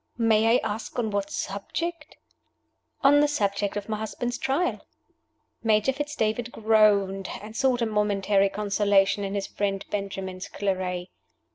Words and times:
"May 0.17 0.55
I 0.55 0.59
ask 0.63 0.97
on 0.97 1.11
what 1.11 1.29
subject?" 1.29 2.17
"On 3.03 3.19
the 3.19 3.27
subject 3.27 3.77
of 3.77 3.87
my 3.87 3.97
husband's 3.97 4.39
Trial." 4.39 4.81
Major 5.61 5.93
Fitz 5.93 6.15
David 6.15 6.51
groaned, 6.51 7.29
and 7.39 7.55
sought 7.55 7.83
a 7.83 7.85
momentary 7.85 8.49
consolation 8.49 9.23
in 9.23 9.35
his 9.35 9.45
friend 9.45 9.85
Benjamin's 9.91 10.47
claret. 10.47 11.09